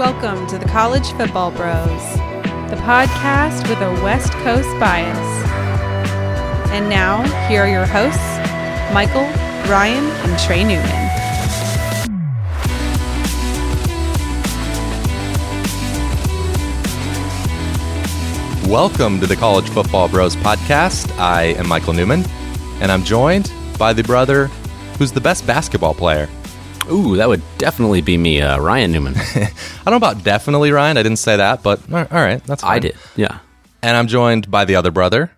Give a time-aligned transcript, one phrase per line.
[0.00, 2.14] Welcome to the College Football Bros,
[2.70, 5.18] the podcast with a West Coast bias.
[6.70, 8.18] And now, here are your hosts,
[8.94, 9.24] Michael,
[9.70, 10.88] Ryan, and Trey Newman.
[18.70, 21.14] Welcome to the College Football Bros podcast.
[21.18, 22.24] I am Michael Newman,
[22.80, 24.46] and I'm joined by the brother
[24.96, 26.26] who's the best basketball player.
[26.90, 29.14] Ooh, that would definitely be me, uh, Ryan Newman.
[29.16, 29.50] I
[29.84, 30.96] don't know about definitely Ryan.
[30.96, 32.72] I didn't say that, but all right, that's fine.
[32.72, 33.38] I did, yeah.
[33.82, 35.30] And I'm joined by the other brother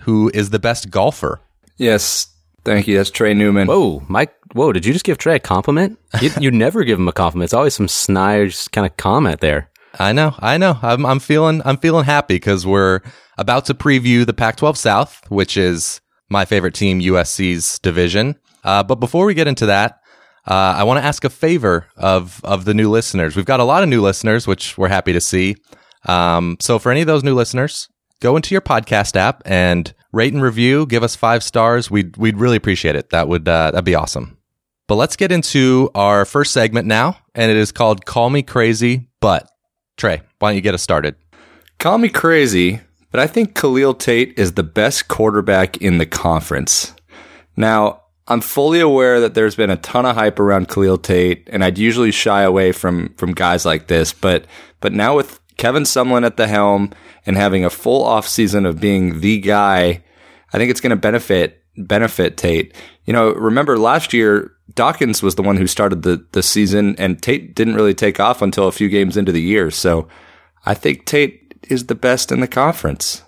[0.00, 1.40] who is the best golfer.
[1.76, 2.26] Yes,
[2.64, 2.96] thank you.
[2.96, 3.68] That's Trey Newman.
[3.68, 4.34] Whoa, Mike.
[4.52, 5.98] Whoa, did you just give Trey a compliment?
[6.22, 7.48] You, you never give him a compliment.
[7.48, 9.70] It's always some snide kind of comment there.
[9.98, 10.78] I know, I know.
[10.82, 13.00] I'm, I'm feeling, I'm feeling happy because we're
[13.36, 18.36] about to preview the Pac-12 South, which is my favorite team, USC's division.
[18.64, 19.97] Uh, but before we get into that,
[20.48, 23.36] uh, I want to ask a favor of of the new listeners.
[23.36, 25.56] We've got a lot of new listeners, which we're happy to see.
[26.06, 27.88] Um, so for any of those new listeners,
[28.20, 30.86] go into your podcast app and rate and review.
[30.86, 31.90] Give us five stars.
[31.90, 33.10] We'd we'd really appreciate it.
[33.10, 34.38] That would uh, that'd be awesome.
[34.86, 39.08] But let's get into our first segment now, and it is called "Call Me Crazy,"
[39.20, 39.50] but
[39.98, 41.14] Trey, why don't you get us started?
[41.78, 46.94] Call me crazy, but I think Khalil Tate is the best quarterback in the conference.
[47.54, 51.64] Now, I'm fully aware that there's been a ton of hype around Khalil Tate, and
[51.64, 54.44] I'd usually shy away from from guys like this, but
[54.80, 56.92] but now with Kevin Sumlin at the helm
[57.26, 60.04] and having a full off season of being the guy,
[60.52, 62.74] I think it's going to benefit benefit Tate.
[63.06, 67.22] You know, remember last year Dawkins was the one who started the the season, and
[67.22, 69.70] Tate didn't really take off until a few games into the year.
[69.70, 70.06] So
[70.66, 73.22] I think Tate is the best in the conference.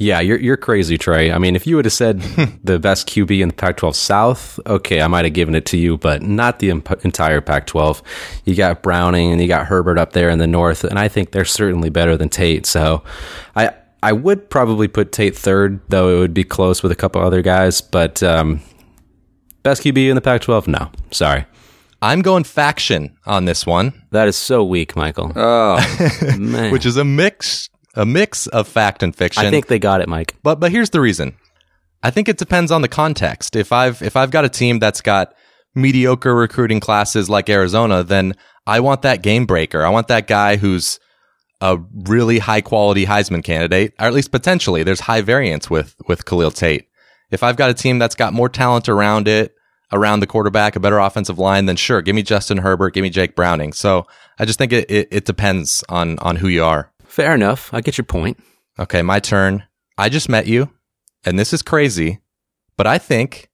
[0.00, 1.32] Yeah, you're you're crazy, Trey.
[1.32, 2.20] I mean, if you would have said
[2.64, 5.98] the best QB in the Pac-12 South, okay, I might have given it to you,
[5.98, 8.00] but not the imp- entire Pac-12.
[8.44, 11.32] You got Browning and you got Herbert up there in the North, and I think
[11.32, 12.64] they're certainly better than Tate.
[12.64, 13.02] So,
[13.56, 17.20] I I would probably put Tate third, though it would be close with a couple
[17.20, 17.80] other guys.
[17.80, 18.60] But um,
[19.64, 21.44] best QB in the Pac-12, no, sorry.
[22.00, 25.32] I'm going faction on this one, That is so weak, Michael.
[25.34, 25.80] Oh,
[26.38, 26.70] Man.
[26.70, 29.44] which is a mix a mix of fact and fiction.
[29.44, 30.36] I think they got it, Mike.
[30.42, 31.36] But but here's the reason.
[32.02, 33.56] I think it depends on the context.
[33.56, 35.34] If I've if I've got a team that's got
[35.74, 38.34] mediocre recruiting classes like Arizona, then
[38.66, 39.84] I want that game breaker.
[39.84, 41.00] I want that guy who's
[41.60, 44.82] a really high quality Heisman candidate, or at least potentially.
[44.82, 46.88] There's high variance with with Khalil Tate.
[47.30, 49.54] If I've got a team that's got more talent around it,
[49.92, 53.10] around the quarterback, a better offensive line, then sure, give me Justin Herbert, give me
[53.10, 53.72] Jake Browning.
[53.72, 54.06] So
[54.38, 56.92] I just think it, it, it depends on on who you are.
[57.18, 57.74] Fair enough.
[57.74, 58.38] I get your point.
[58.78, 59.64] Okay, my turn.
[59.98, 60.70] I just met you,
[61.24, 62.20] and this is crazy,
[62.76, 63.50] but I think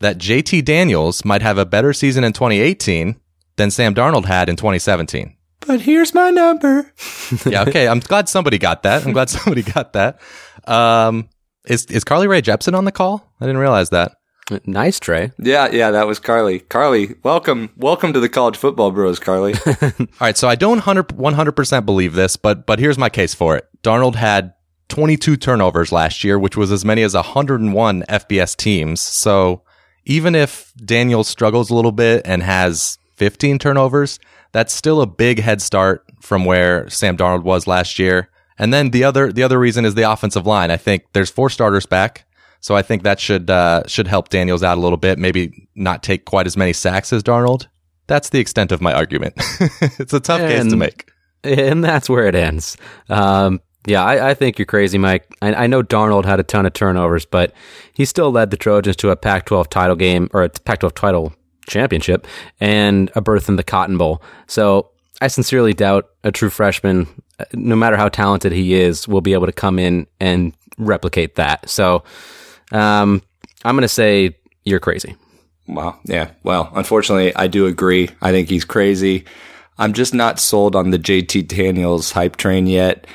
[0.00, 3.14] that JT Daniels might have a better season in 2018
[3.56, 5.36] than Sam Darnold had in 2017.
[5.64, 6.92] but here's my number.
[7.46, 7.86] Yeah, okay.
[7.86, 9.06] I'm glad somebody got that.
[9.06, 10.18] I'm glad somebody got that.
[10.66, 11.28] Um,
[11.66, 13.30] is is Carly Rae Jepsen on the call?
[13.40, 14.16] I didn't realize that.
[14.64, 15.32] Nice, Trey.
[15.38, 16.60] Yeah, yeah, that was Carly.
[16.60, 19.54] Carly, welcome, welcome to the College Football Bros, Carly.
[19.66, 23.56] All right, so I don't 100 percent believe this, but but here's my case for
[23.56, 23.68] it.
[23.82, 24.54] Darnold had
[24.88, 29.00] 22 turnovers last year, which was as many as 101 FBS teams.
[29.00, 29.62] So
[30.04, 34.18] even if Daniel struggles a little bit and has 15 turnovers,
[34.52, 38.30] that's still a big head start from where Sam Darnold was last year.
[38.58, 40.70] And then the other the other reason is the offensive line.
[40.70, 42.24] I think there's four starters back.
[42.60, 45.18] So I think that should uh, should help Daniels out a little bit.
[45.18, 47.66] Maybe not take quite as many sacks as Darnold.
[48.08, 49.34] That's the extent of my argument.
[49.98, 51.10] it's a tough case to And- make.
[51.44, 52.76] And that's where it ends.
[53.08, 55.24] Um, yeah, I, I think you're crazy, Mike.
[55.40, 57.52] I, I know Darnold had a ton of turnovers, but
[57.94, 60.94] he still led the Trojans to a Pac 12 title game or a Pac 12
[60.94, 61.32] title
[61.68, 62.26] championship
[62.60, 64.20] and a berth in the Cotton Bowl.
[64.48, 67.06] So I sincerely doubt a true freshman,
[67.38, 71.36] uh, no matter how talented he is, will be able to come in and replicate
[71.36, 71.70] that.
[71.70, 72.02] So
[72.72, 73.22] um,
[73.64, 75.16] I'm going to say you're crazy.
[75.66, 75.98] Wow.
[76.04, 76.30] Yeah.
[76.42, 78.08] Well, unfortunately, I do agree.
[78.22, 79.24] I think he's crazy.
[79.76, 83.06] I'm just not sold on the JT Daniels hype train yet.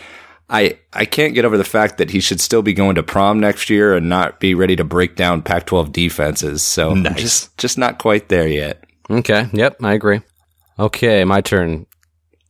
[0.49, 3.39] I I can't get over the fact that he should still be going to prom
[3.39, 6.61] next year and not be ready to break down Pac-12 defenses.
[6.61, 7.19] So Nice.
[7.21, 8.83] just just not quite there yet.
[9.09, 9.47] Okay.
[9.51, 9.77] Yep.
[9.81, 10.21] I agree.
[10.77, 11.23] Okay.
[11.23, 11.87] My turn.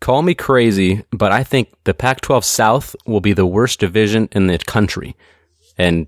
[0.01, 4.27] Call me crazy, but I think the Pac 12 South will be the worst division
[4.33, 5.15] in the country.
[5.77, 6.07] And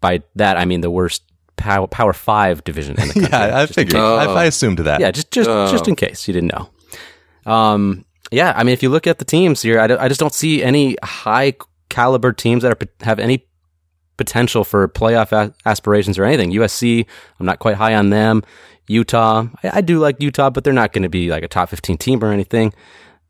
[0.00, 1.22] by that, I mean the worst
[1.56, 3.30] Power, power 5 division in the country.
[3.32, 4.00] Yeah, I Just in figured.
[4.00, 5.00] I, I assumed that.
[5.00, 6.70] yeah, just just just in case you didn't know.
[7.52, 10.62] Um, yeah, I mean, if you look at the teams here, I, just don't see
[10.62, 11.54] any high
[11.88, 13.44] caliber teams that are, have any
[14.18, 16.52] potential for playoff a- aspirations or anything.
[16.52, 17.06] USC,
[17.40, 18.42] I'm not quite high on them.
[18.86, 21.70] Utah, I, I do like Utah, but they're not going to be like a top
[21.70, 22.72] 15 team or anything.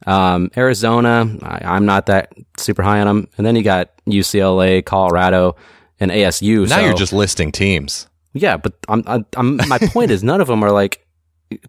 [0.06, 3.28] Um, Arizona, I, I'm not that super high on them.
[3.36, 5.56] And then you got UCLA, Colorado,
[6.00, 6.68] and ASU.
[6.68, 8.06] Now so- you're just listing teams.
[8.34, 11.06] yeah, but I'm, I'm, I'm my point is none of them are like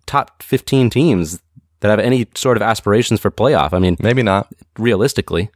[0.05, 1.39] top 15 teams
[1.79, 3.71] that have any sort of aspirations for playoff.
[3.73, 4.51] I mean, Maybe not.
[4.77, 5.49] realistically,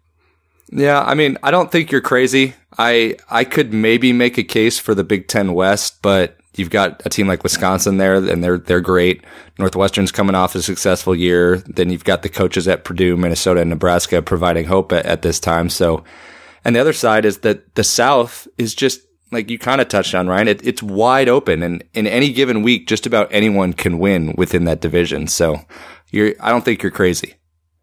[0.71, 2.53] Yeah, I mean, I don't think you're crazy.
[2.77, 7.01] I I could maybe make a case for the Big Ten West, but you've got
[7.05, 9.23] a team like Wisconsin there, and they're they're great.
[9.59, 11.57] Northwestern's coming off a successful year.
[11.67, 15.39] Then you've got the coaches at Purdue, Minnesota, and Nebraska providing hope at, at this
[15.39, 15.69] time.
[15.69, 16.03] So,
[16.65, 19.01] and the other side is that the South is just
[19.31, 20.47] like you kind of touched on, Ryan.
[20.47, 24.65] It, it's wide open, and in any given week, just about anyone can win within
[24.65, 25.27] that division.
[25.27, 25.59] So,
[26.11, 27.35] you're I don't think you're crazy.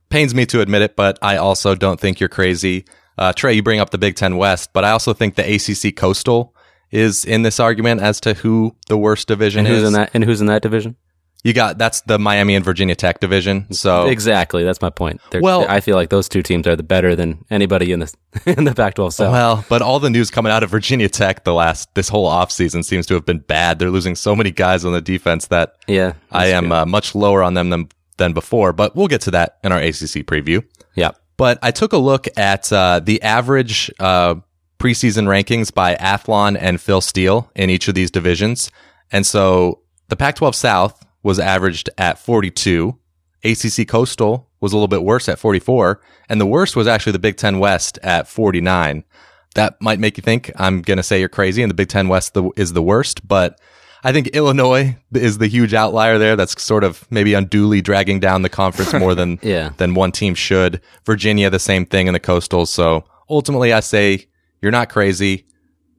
[0.09, 2.85] Pains me to admit it, but I also don't think you're crazy.
[3.19, 5.94] Uh, Trey, you bring up the Big Ten West, but I also think the ACC
[5.94, 6.55] Coastal
[6.91, 9.88] is in this argument as to who the worst division and who's is.
[9.88, 10.97] in that and who's in that division?
[11.42, 13.72] You got that's the Miami and Virginia Tech division.
[13.72, 15.20] So Exactly, that's my point.
[15.31, 18.14] They're, Well- I feel like those two teams are the better than anybody in the
[18.46, 19.32] in the Pac-12 South.
[19.32, 22.84] Well, but all the news coming out of Virginia Tech the last this whole offseason
[22.84, 23.78] seems to have been bad.
[23.78, 27.42] They're losing so many guys on the defense that yeah, I am uh, much lower
[27.42, 27.88] on them than
[28.19, 28.72] than before.
[28.75, 30.62] But we'll get to that in our ACC preview.
[30.94, 34.34] yeah, But I took a look at uh, the average uh,
[34.78, 38.70] preseason rankings by Athlon and Phil Steele in each of these divisions,
[39.10, 42.96] and so the Pac-12 South was averaged at 42.
[43.44, 47.19] ACC Coastal was a little bit worse at 44, and the worst was actually the
[47.19, 49.05] Big Ten West at 49.
[49.55, 52.08] That might make you think I'm going to say you're crazy, and the Big Ten
[52.08, 53.58] West the, is the worst, but
[54.05, 56.37] I think Illinois is the huge outlier there.
[56.37, 59.70] That's sort of maybe unduly dragging down the conference more than Yeah.
[59.78, 60.81] than one team should.
[61.05, 62.69] Virginia, the same thing in the coastals.
[62.69, 64.26] So ultimately, I say
[64.62, 65.46] you're not crazy,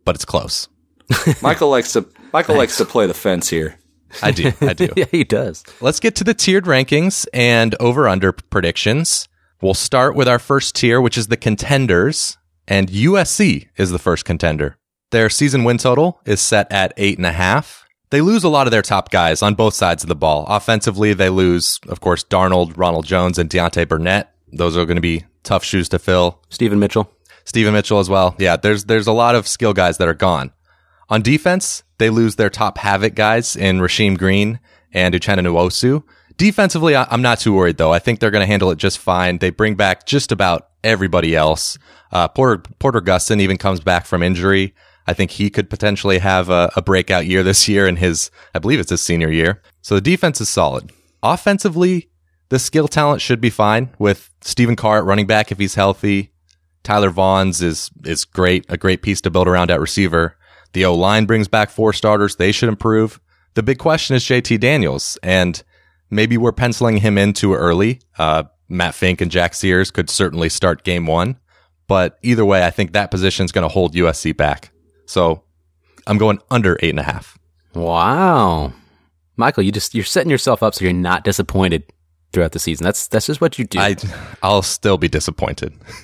[0.05, 0.67] but it's close.
[1.41, 3.77] Michael likes to Michael likes to play the fence here.
[4.21, 4.51] I do.
[4.61, 4.89] I do.
[4.95, 5.63] yeah, he does.
[5.79, 9.27] Let's get to the tiered rankings and over under predictions.
[9.61, 12.37] We'll start with our first tier, which is the contenders,
[12.67, 14.77] and USC is the first contender.
[15.11, 17.85] Their season win total is set at eight and a half.
[18.09, 20.45] They lose a lot of their top guys on both sides of the ball.
[20.47, 24.33] Offensively, they lose, of course, Darnold, Ronald Jones, and Deontay Burnett.
[24.51, 26.41] Those are going to be tough shoes to fill.
[26.49, 27.09] Steven Mitchell.
[27.45, 28.35] Steven Mitchell as well.
[28.37, 30.51] Yeah, there's there's a lot of skill guys that are gone.
[31.09, 34.59] On defense, they lose their top havoc guys in Rasheem Green
[34.93, 36.03] and Uchenna Nwosu.
[36.37, 37.93] Defensively, I- I'm not too worried though.
[37.93, 39.37] I think they're going to handle it just fine.
[39.37, 41.77] They bring back just about everybody else.
[42.11, 44.73] Uh, Porter Porter Gustin even comes back from injury.
[45.07, 48.59] I think he could potentially have a, a breakout year this year in his, I
[48.59, 49.61] believe it's his senior year.
[49.81, 50.91] So the defense is solid.
[51.23, 52.09] Offensively,
[52.49, 56.33] the skill talent should be fine with Stephen Carr at running back if he's healthy.
[56.83, 60.35] Tyler Vaughns is is great, a great piece to build around at receiver.
[60.73, 63.19] The O line brings back four starters; they should improve.
[63.53, 65.61] The big question is JT Daniels, and
[66.09, 67.99] maybe we're penciling him in too early.
[68.17, 71.37] Uh, Matt Fink and Jack Sears could certainly start game one,
[71.87, 74.71] but either way, I think that position is going to hold USC back.
[75.05, 75.43] So
[76.07, 77.37] I'm going under eight and a half.
[77.73, 78.73] Wow,
[79.35, 81.83] Michael, you just you're setting yourself up so you're not disappointed
[82.31, 82.83] throughout the season.
[82.85, 83.79] That's that's just what you do.
[83.79, 83.95] I
[84.41, 85.73] I'll still be disappointed.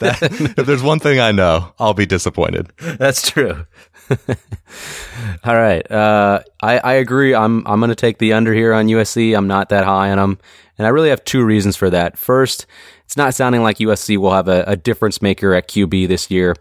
[0.00, 0.18] That-
[0.56, 2.72] if there's one thing I know, I'll be disappointed.
[2.78, 3.66] That's true.
[5.44, 5.88] All right.
[5.90, 7.34] Uh, I, I agree.
[7.34, 9.36] I'm, I'm going to take the under here on USC.
[9.36, 10.38] I'm not that high on them.
[10.78, 12.18] And I really have two reasons for that.
[12.18, 12.66] First,
[13.04, 16.54] it's not sounding like USC will have a, a difference maker at QB this year.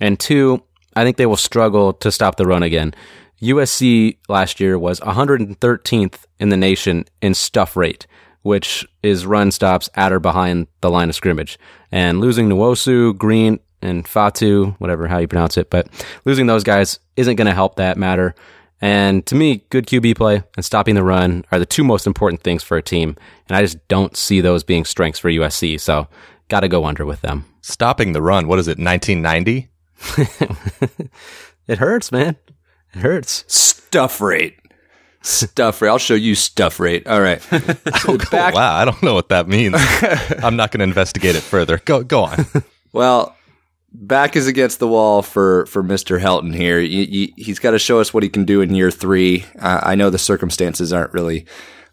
[0.00, 0.62] And two,
[0.96, 2.94] I think they will struggle to stop the run again.
[3.42, 8.06] USC last year was 113th in the nation in stuff rate,
[8.42, 11.58] which is run stops at or behind the line of scrimmage.
[11.92, 15.88] And losing Nwosu, Green, and Fatu, whatever how you pronounce it, but
[16.24, 18.34] losing those guys isn't going to help that matter.
[18.82, 22.42] And to me, good QB play and stopping the run are the two most important
[22.42, 23.16] things for a team.
[23.48, 25.80] And I just don't see those being strengths for USC.
[25.80, 26.08] So
[26.48, 27.44] got to go under with them.
[27.62, 28.48] Stopping the run.
[28.48, 28.78] What is it?
[28.78, 29.68] 1990.
[31.70, 32.36] It hurts, man.
[32.94, 33.44] It hurts.
[33.46, 34.56] Stuff rate.
[35.22, 35.88] Stuff rate.
[35.90, 37.06] I'll show you stuff rate.
[37.06, 37.42] All right.
[38.08, 39.74] Oh, Back- wow, I don't know what that means.
[40.42, 41.78] I'm not going to investigate it further.
[41.84, 42.46] Go go on.
[42.92, 43.36] Well,
[43.92, 46.18] back is against the wall for for Mr.
[46.20, 46.78] Helton here.
[46.80, 49.44] You, he's got to show us what he can do in year three.
[49.58, 51.44] Uh, I know the circumstances aren't really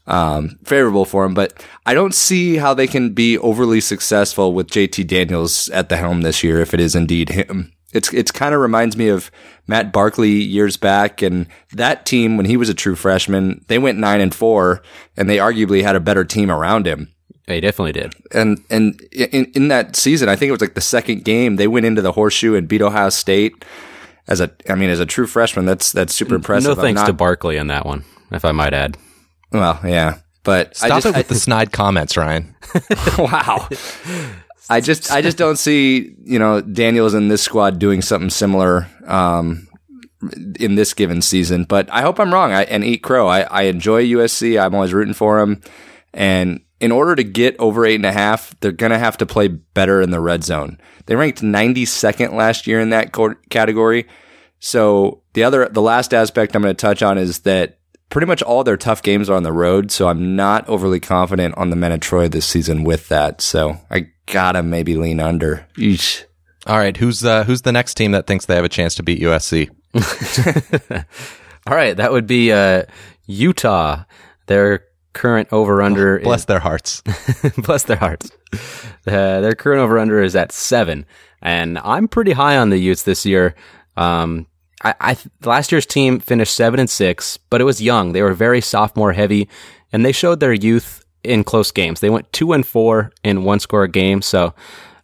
[0.07, 4.69] um, favorable for him, but I don't see how they can be overly successful with
[4.69, 7.73] JT Daniels at the helm this year if it is indeed him.
[7.93, 9.31] It's it's kind of reminds me of
[9.65, 13.97] Matt Barkley years back, and that team when he was a true freshman, they went
[13.97, 14.81] nine and four,
[15.15, 17.13] and they arguably had a better team around him
[17.47, 18.13] They definitely did.
[18.33, 21.67] and and in in that season, I think it was like the second game they
[21.67, 23.63] went into the horseshoe and beat Ohio State
[24.27, 24.51] as a.
[24.69, 26.75] I mean, as a true freshman, that's that's super impressive.
[26.77, 28.97] no thanks not- to Barkley on that one, if I might add.
[29.53, 32.53] well, yeah, But Stop I just, it with the snide comments, Ryan.
[33.17, 33.69] wow.
[34.69, 38.87] I just I just don't see you know Daniels in this squad doing something similar
[39.05, 39.67] um,
[40.59, 41.63] in this given season.
[41.63, 42.51] But I hope I'm wrong.
[42.51, 43.27] I, and eat crow.
[43.27, 44.61] I, I enjoy USC.
[44.61, 45.61] I'm always rooting for them.
[46.13, 49.47] And in order to get over eight and a half, they're gonna have to play
[49.47, 50.79] better in the red zone.
[51.07, 53.15] They ranked 92nd last year in that
[53.49, 54.07] category.
[54.59, 58.41] So the other the last aspect I'm going to touch on is that pretty much
[58.41, 59.91] all their tough games are on the road.
[59.91, 63.41] So I'm not overly confident on the men of Troy this season with that.
[63.41, 65.67] So I gotta maybe lean under.
[65.77, 66.23] Eesh.
[66.67, 69.03] All right, who's uh, who's the next team that thinks they have a chance to
[69.03, 69.69] beat USC?
[71.67, 72.83] All right, that would be uh,
[73.25, 74.03] Utah.
[74.47, 76.19] Their current over under.
[76.19, 77.01] Oh, bless their hearts.
[77.57, 78.31] bless their hearts.
[78.53, 81.05] Uh, their current over under is at seven,
[81.41, 83.55] and I'm pretty high on the Utes this year.
[83.95, 84.47] Um,
[84.83, 88.11] I, I last year's team finished seven and six, but it was young.
[88.11, 89.49] They were very sophomore heavy,
[89.91, 91.99] and they showed their youth in close games.
[91.99, 94.53] They went two and four in one score games, so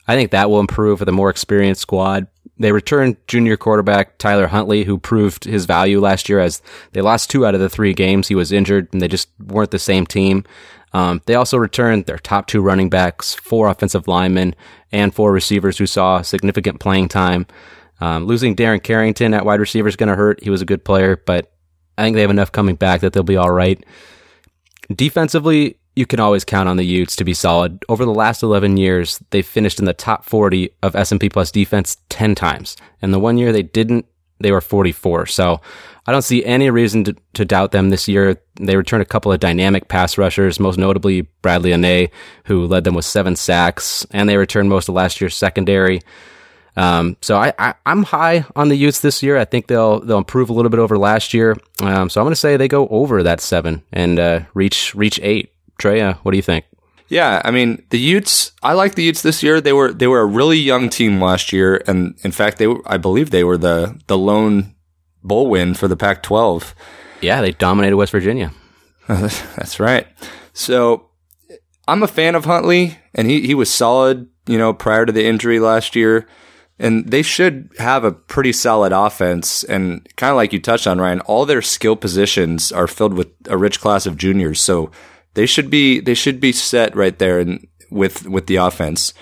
[0.08, 2.28] I think that will improve with a more experienced squad.
[2.58, 7.30] They returned junior quarterback Tyler Huntley, who proved his value last year as they lost
[7.30, 8.28] two out of the three games.
[8.28, 10.46] He was injured and they just weren't the same team.
[10.94, 14.56] Um, they also returned their top two running backs, four offensive linemen,
[14.92, 17.48] and four receivers who saw significant playing time.
[18.00, 20.44] Um, losing Darren Carrington at wide receiver is going to hurt.
[20.44, 21.52] He was a good player, but
[21.98, 23.84] I think they have enough coming back that they'll be all right.
[24.94, 27.84] Defensively, you can always count on the Utes to be solid.
[27.88, 31.98] Over the last 11 years, they've finished in the top 40 of S&P Plus defense
[32.10, 32.76] 10 times.
[33.02, 34.06] And the one year they didn't,
[34.40, 35.28] they were 44.
[35.28, 35.62] So
[36.06, 38.42] I don't see any reason to, to doubt them this year.
[38.60, 42.10] They return a couple of dynamic pass rushers, most notably Bradley Anae,
[42.46, 46.02] who led them with seven sacks, and they returned most of last year's secondary.
[46.76, 49.38] Um, so I, I, am high on the Utes this year.
[49.38, 51.56] I think they'll they'll improve a little bit over last year.
[51.82, 55.20] Um, so I'm going to say they go over that seven and uh, reach reach
[55.22, 55.53] eight.
[55.78, 56.66] Trey, what do you think?
[57.14, 58.54] Yeah, I mean the Utes.
[58.64, 59.62] I like the Utes this year.
[59.62, 62.82] They were they were a really young team last year, and in fact, they were,
[62.86, 64.74] I believe they were the the lone
[65.24, 66.74] bowl win for the Pac-12.
[67.22, 68.52] Yeah, they dominated West Virginia.
[69.08, 70.08] That's right.
[70.54, 71.10] So
[71.88, 74.28] I'm a fan of Huntley, and he he was solid.
[74.48, 76.28] You know, prior to the injury last year.
[76.80, 79.64] And they should have a pretty solid offense.
[79.64, 83.28] And kind of like you touched on, Ryan, all their skill positions are filled with
[83.48, 84.60] a rich class of juniors.
[84.60, 84.90] So
[85.34, 89.14] they should be they should be set right there and with with the offense.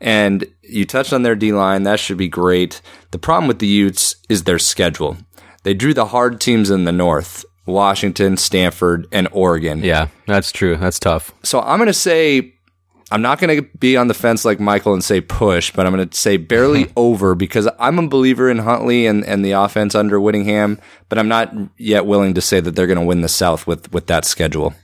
[0.00, 2.80] And you touched on their D line, that should be great.
[3.10, 5.18] The problem with the Utes is their schedule.
[5.62, 7.44] They drew the hard teams in the north.
[7.66, 9.84] Washington, Stanford, and Oregon.
[9.84, 10.76] Yeah, that's true.
[10.76, 11.32] That's tough.
[11.42, 12.54] So I'm going to say
[13.12, 15.94] I'm not going to be on the fence like Michael and say push, but I'm
[15.94, 19.94] going to say barely over because I'm a believer in Huntley and, and the offense
[19.94, 23.28] under Whittingham, but I'm not yet willing to say that they're going to win the
[23.28, 24.74] South with, with that schedule.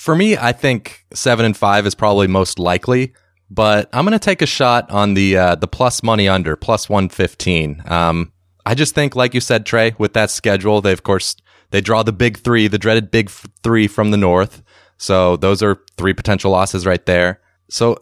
[0.00, 3.12] For me, I think seven and five is probably most likely,
[3.50, 6.88] but I'm going to take a shot on the uh, the plus money under plus
[6.88, 7.82] one fifteen.
[7.84, 8.32] Um,
[8.64, 11.36] I just think, like you said, Trey, with that schedule, they of course
[11.70, 13.28] they draw the big three, the dreaded big
[13.62, 14.62] three from the north.
[14.96, 17.42] So those are three potential losses right there.
[17.68, 17.98] So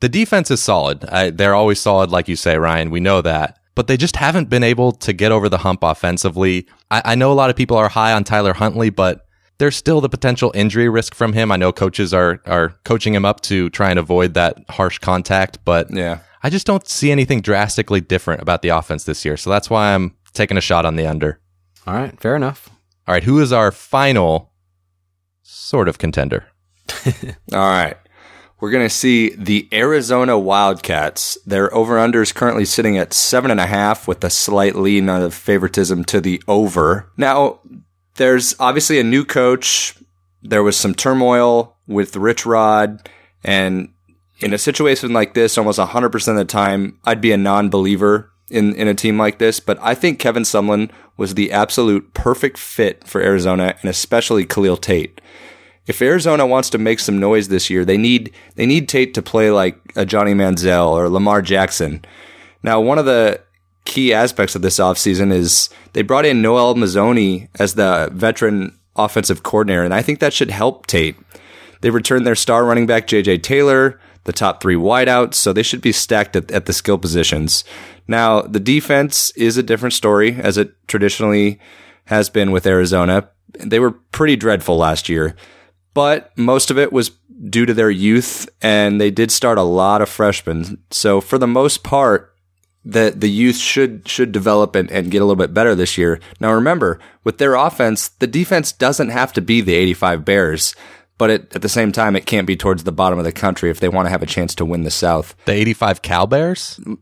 [0.00, 1.06] the defense is solid.
[1.06, 2.90] I, they're always solid, like you say, Ryan.
[2.90, 3.58] We know that.
[3.74, 6.66] But they just haven't been able to get over the hump offensively.
[6.90, 9.24] I, I know a lot of people are high on Tyler Huntley, but
[9.58, 11.52] there's still the potential injury risk from him.
[11.52, 15.58] I know coaches are are coaching him up to try and avoid that harsh contact,
[15.64, 16.20] but yeah.
[16.42, 19.36] I just don't see anything drastically different about the offense this year.
[19.36, 21.40] So that's why I'm taking a shot on the under.
[21.86, 22.70] All right, fair enough.
[23.08, 24.52] All right, who is our final
[25.42, 26.46] sort of contender?
[27.52, 27.96] All right.
[28.60, 31.38] We're going to see the Arizona Wildcats.
[31.46, 35.08] Their over under is currently sitting at seven and a half with a slight lean
[35.08, 37.08] of favoritism to the over.
[37.16, 37.60] Now,
[38.18, 39.94] there's obviously a new coach.
[40.42, 43.08] There was some turmoil with Rich Rod.
[43.42, 43.92] And
[44.40, 48.30] in a situation like this, almost 100% of the time, I'd be a non believer
[48.50, 49.60] in, in a team like this.
[49.60, 54.76] But I think Kevin Sumlin was the absolute perfect fit for Arizona and especially Khalil
[54.76, 55.20] Tate.
[55.86, 59.22] If Arizona wants to make some noise this year, they need they need Tate to
[59.22, 62.04] play like a Johnny Manziel or Lamar Jackson.
[62.62, 63.40] Now, one of the
[63.88, 69.42] key aspects of this offseason is they brought in Noel Mazzone as the veteran offensive
[69.42, 71.16] coordinator, and I think that should help Tate.
[71.80, 75.80] They returned their star running back, JJ Taylor, the top three wideouts, so they should
[75.80, 77.64] be stacked at, at the skill positions.
[78.06, 81.58] Now, the defense is a different story, as it traditionally
[82.04, 83.30] has been with Arizona.
[83.58, 85.34] They were pretty dreadful last year,
[85.94, 87.10] but most of it was
[87.48, 90.82] due to their youth, and they did start a lot of freshmen.
[90.90, 92.34] So, for the most part,
[92.88, 96.18] that the youth should should develop and, and get a little bit better this year.
[96.40, 100.74] Now remember, with their offense, the defense doesn't have to be the 85 Bears.
[101.18, 103.70] but it, at the same time, it can't be towards the bottom of the country
[103.70, 105.34] if they want to have a chance to win the South.
[105.44, 106.80] The 85 Cal Bears?
[106.82, 106.98] Mm,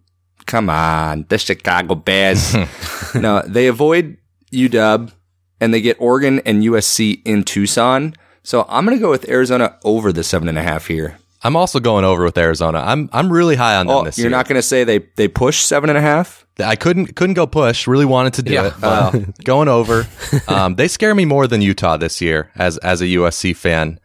[0.46, 2.54] come on, the Chicago Bears.
[3.14, 4.16] no, they avoid
[4.52, 5.12] UW
[5.60, 8.14] and they get Oregon and USC in Tucson.
[8.42, 11.18] So I'm going to go with Arizona over the seven and a half here.
[11.46, 12.80] I'm also going over with Arizona.
[12.84, 14.30] I'm I'm really high on them Oh, this you're year.
[14.36, 16.44] not going to say they they push seven and a half?
[16.58, 17.86] I couldn't couldn't go push.
[17.86, 18.70] Really wanted to do Yeah.
[19.14, 20.06] it, going over.
[20.48, 24.00] Um, they scare me more than Utah this year as as a USC fan.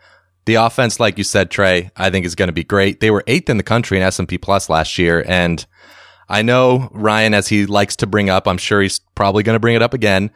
[0.45, 2.99] The offense, like you said, Trey, I think is going to be great.
[2.99, 5.65] They were eighth in the country in S and P Plus last year, and
[6.29, 9.59] I know Ryan, as he likes to bring up, I'm sure he's probably going to
[9.59, 10.31] bring it up again.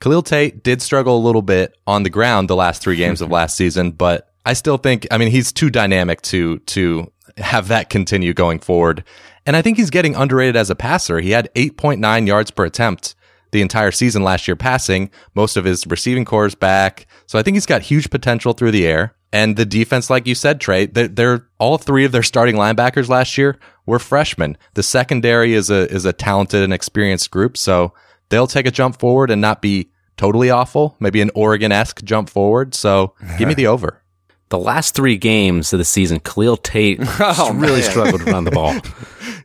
[0.00, 3.30] Khalil Tate did struggle a little bit on the ground the last three games of
[3.30, 7.90] last season, but I still think, I mean, he's too dynamic to, to have that
[7.90, 9.04] continue going forward.
[9.46, 11.20] And I think he's getting underrated as a passer.
[11.20, 13.14] He had 8.9 yards per attempt
[13.52, 17.06] the entire season last year passing, most of his receiving cores back.
[17.26, 19.14] So I think he's got huge potential through the air.
[19.32, 23.08] And the defense, like you said, Trey, they're, they're all three of their starting linebackers
[23.08, 24.56] last year were freshmen.
[24.74, 27.92] The secondary is a is a talented and experienced group, so
[28.28, 30.96] they'll take a jump forward and not be totally awful.
[31.00, 32.74] Maybe an Oregon esque jump forward.
[32.74, 34.03] So give me the over.
[34.50, 37.90] The last three games of the season, Khalil Tate Oh, really man.
[37.90, 38.74] struggled to run the ball.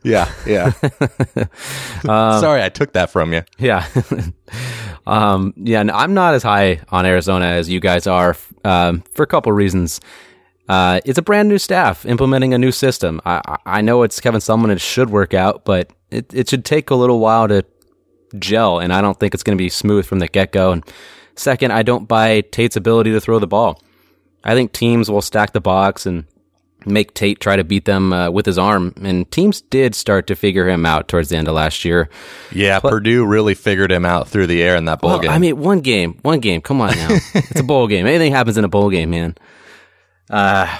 [0.02, 0.72] Yeah, yeah.
[2.40, 3.42] Sorry, I took that from you.
[3.58, 3.86] Yeah.
[5.06, 9.22] um, yeah, no, I'm not as high on Arizona as you guys are um, for
[9.22, 10.00] a couple reasons.
[10.68, 13.20] Uh, it's a brand new staff implementing a new system.
[13.26, 14.70] I, I- I know it's Kevin Sumlin.
[14.70, 17.64] It should work out, but it, it should take a little while to
[18.38, 20.72] gel, and I don't think it's going to be smooth from the get go.
[20.72, 20.84] And
[21.36, 23.82] second, I don't buy Tate's ability to throw the ball.
[24.44, 26.24] I think teams will stack the box and
[26.86, 28.94] make Tate try to beat them uh, with his arm.
[29.02, 32.08] And teams did start to figure him out towards the end of last year.
[32.52, 35.30] Yeah, Purdue really figured him out through the air in that bowl Well, game.
[35.30, 36.62] I mean, one game, one game.
[36.62, 38.06] Come on now, it's a bowl game.
[38.06, 39.34] Anything happens in a bowl game, man.
[40.30, 40.78] Uh,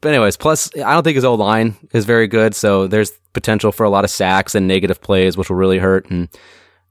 [0.00, 3.72] but anyways, plus I don't think his old line is very good, so there's potential
[3.72, 6.08] for a lot of sacks and negative plays, which will really hurt.
[6.10, 6.28] And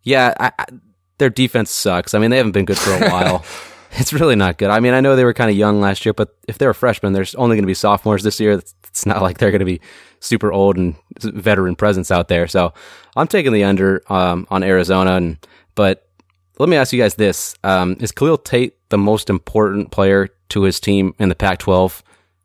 [0.04, 0.66] yeah, I, I,
[1.18, 2.14] their defense sucks.
[2.14, 3.46] I mean, they haven't been good for a while.
[3.98, 4.70] it's really not good.
[4.70, 7.14] I mean, I know they were kind of young last year, but if they're freshmen,
[7.14, 8.54] there's only going to be sophomores this year.
[8.54, 8.76] It's,
[9.08, 9.82] not like they're going to be
[10.20, 12.48] super old and veteran presence out there.
[12.48, 12.74] So
[13.16, 15.16] I'm taking the under um, on Arizona.
[15.16, 16.08] And but
[16.60, 20.62] let me ask you guys this: um, Is Khalil Tate the most important player to
[20.62, 22.04] his team in the Pac-12?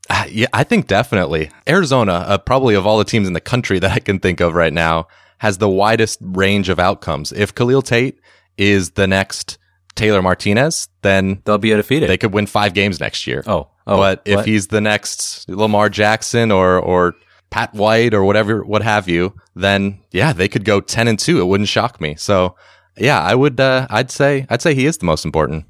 [0.09, 3.79] Uh, yeah, I think definitely Arizona, uh, probably of all the teams in the country
[3.79, 5.07] that I can think of right now,
[5.37, 7.31] has the widest range of outcomes.
[7.31, 8.19] If Khalil Tate
[8.57, 9.59] is the next
[9.99, 12.09] Taylor Martinez, then They'll be undefeated.
[12.09, 13.43] they could win five games next year.
[13.47, 14.47] oh, oh, but if what?
[14.47, 17.15] he's the next Lamar Jackson or or
[17.51, 21.41] Pat White or whatever, what have you, then yeah, they could go ten and two.
[21.41, 22.15] It wouldn't shock me.
[22.17, 22.57] So
[22.97, 23.59] yeah, I would.
[23.61, 25.65] Uh, I'd say I'd say he is the most important.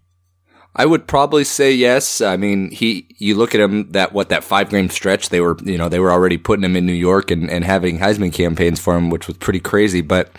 [0.76, 2.20] I would probably say yes.
[2.20, 5.56] I mean, he, you look at him that, what, that five game stretch, they were,
[5.64, 8.78] you know, they were already putting him in New York and, and having Heisman campaigns
[8.78, 10.02] for him, which was pretty crazy.
[10.02, 10.30] But,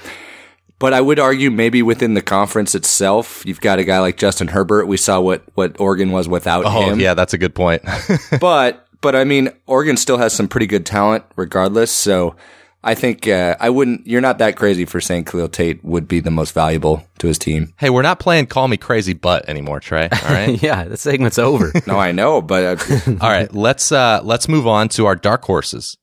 [0.80, 4.48] but I would argue maybe within the conference itself, you've got a guy like Justin
[4.48, 4.88] Herbert.
[4.88, 7.00] We saw what, what Oregon was without Oh him.
[7.00, 7.84] yeah, that's a good point.
[8.42, 11.92] but but I mean, Oregon still has some pretty good talent, regardless.
[11.92, 12.36] So
[12.84, 14.08] I think uh, I wouldn't.
[14.08, 17.38] You're not that crazy for saying Khalil Tate would be the most valuable to his
[17.38, 17.74] team.
[17.78, 20.08] hey, we're not playing "Call Me Crazy Butt" anymore, Trey.
[20.12, 20.62] All right.
[20.64, 21.72] yeah, the segment's over.
[21.88, 25.44] No, I know, but uh, All right, let's uh let's move on to our dark
[25.44, 25.98] horses.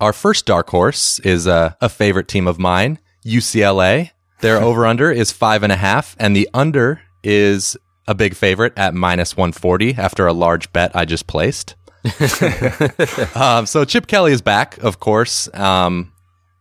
[0.00, 4.10] Our first dark horse is uh, a favorite team of mine, UCLA.
[4.40, 7.76] Their over under is five and a half, and the under is
[8.08, 11.76] a big favorite at minus one forty after a large bet I just placed.
[13.36, 15.52] um, so Chip Kelly is back, of course.
[15.54, 16.12] Um,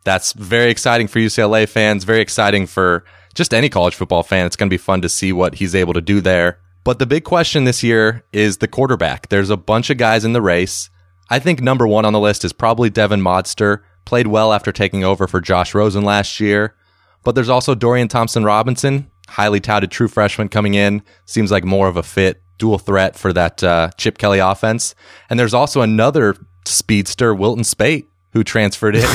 [0.04, 2.04] that's very exciting for UCLA fans.
[2.04, 4.46] Very exciting for just any college football fan.
[4.46, 6.60] It's going to be fun to see what he's able to do there.
[6.84, 9.30] But the big question this year is the quarterback.
[9.30, 10.90] There's a bunch of guys in the race.
[11.30, 13.82] I think number one on the list is probably Devon Modster.
[14.06, 16.76] Played well after taking over for Josh Rosen last year.
[17.24, 21.04] But there's also Dorian Thompson Robinson, highly touted true freshman coming in.
[21.26, 24.96] Seems like more of a fit, dual threat for that uh, Chip Kelly offense.
[25.30, 26.36] And there's also another
[26.66, 29.02] speedster, Wilton Speight, who transferred in.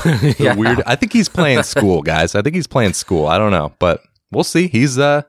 [0.00, 0.82] The weird.
[0.86, 2.34] I think he's playing school, guys.
[2.34, 3.26] I think he's playing school.
[3.26, 4.68] I don't know, but we'll see.
[4.68, 5.22] He's uh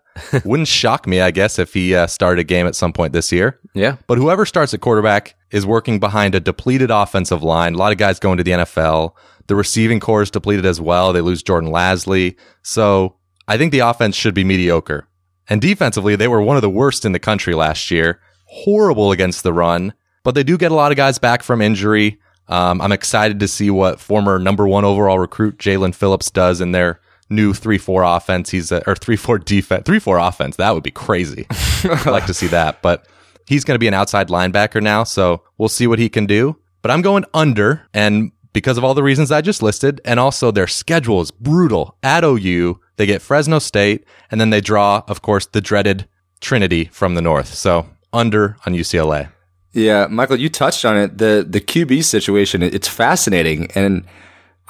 [0.46, 3.32] wouldn't shock me, I guess, if he uh, started a game at some point this
[3.32, 3.60] year.
[3.74, 7.76] yeah, But whoever starts at quarterback is working behind a depleted offensive line.
[7.76, 9.14] A lot of guys going to the NFL.
[9.48, 11.12] The receiving corps is depleted as well.
[11.12, 12.36] They lose Jordan Lasley.
[12.64, 13.16] So
[13.48, 15.08] I think the offense should be mediocre.
[15.50, 18.22] And defensively, they were one of the worst in the country last year.
[18.46, 22.20] Horrible against the run, but they do get a lot of guys back from injury.
[22.48, 26.72] Um, I'm excited to see what former number one overall recruit Jaelan Phillips does in
[26.72, 28.50] their new three four offense.
[28.50, 30.58] He's a, or three four defense, three four offense.
[30.58, 31.48] That would be crazy.
[31.84, 32.82] I'd like to see that.
[32.82, 33.08] But
[33.48, 36.58] he's going to be an outside linebacker now, so we'll see what he can do.
[36.82, 40.52] But I'm going under, and because of all the reasons I just listed, and also
[40.52, 41.96] their schedule is brutal.
[42.04, 46.08] At OU, they get Fresno State, and then they draw, of course, the dreaded
[46.40, 47.54] Trinity from the north.
[47.54, 49.30] So under on UCLA.
[49.74, 51.18] Yeah, Michael, you touched on it.
[51.18, 53.72] The the QB situation, it's fascinating.
[53.74, 54.06] And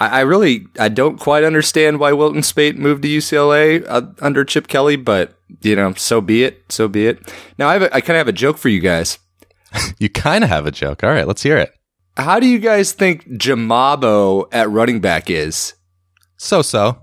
[0.02, 4.44] I, I really I don't quite understand why Wilton Speight moved to UCLA uh, under
[4.44, 6.64] Chip Kelly, but you know, so be it.
[6.70, 7.32] So be it.
[7.56, 9.18] Now I have a, I kind of have a joke for you guys.
[9.98, 11.04] you kind of have a joke.
[11.04, 11.72] All right, let's hear it.
[12.16, 15.74] How do you guys think Jamabo at running back is?
[16.36, 16.98] So so.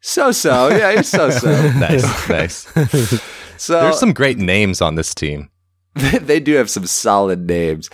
[0.00, 0.68] So so.
[0.68, 1.50] Yeah, he's so so.
[1.78, 3.22] nice, nice.
[3.58, 5.48] So there's some great names on this team.
[5.94, 7.88] they do have some solid names.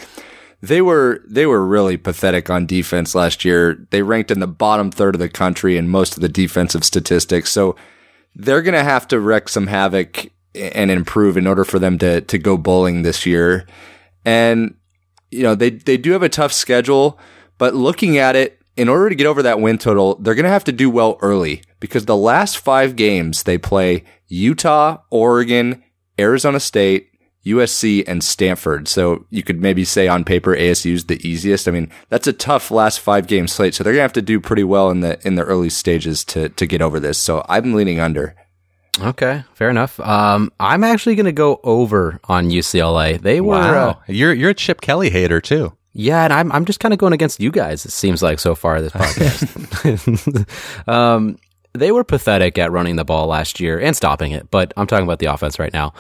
[0.61, 3.87] They were they were really pathetic on defense last year.
[3.91, 7.53] They ranked in the bottom third of the country in most of the defensive statistics.
[7.53, 7.77] So
[8.35, 12.21] they're going to have to wreak some havoc and improve in order for them to
[12.23, 13.67] to go bowling this year.
[14.25, 14.75] And
[15.31, 17.19] you know, they they do have a tough schedule,
[17.59, 20.51] but looking at it, in order to get over that win total, they're going to
[20.51, 25.83] have to do well early because the last 5 games they play Utah, Oregon,
[26.19, 27.08] Arizona State,
[27.47, 28.89] USC and Stanford.
[28.89, 31.69] So you could maybe say on paper ASU is the easiest.
[31.69, 33.75] I mean, that's a tough last five game slate.
[33.75, 36.49] So they're gonna have to do pretty well in the in the early stages to
[36.51, 37.19] to get over this.
[37.19, 38.35] So I'm leaning under.
[39.01, 40.01] Okay, fair enough.
[40.01, 43.21] Um, I'm actually going to go over on UCLA.
[43.21, 43.55] They were.
[43.55, 43.89] Wow.
[43.91, 45.73] Uh, you're you're a Chip Kelly hater too.
[45.93, 47.85] Yeah, and I'm I'm just kind of going against you guys.
[47.85, 50.49] It seems like so far this podcast.
[50.89, 51.39] um,
[51.75, 55.05] they were pathetic at running the ball last year and stopping it, but I'm talking
[55.05, 55.93] about the offense right now.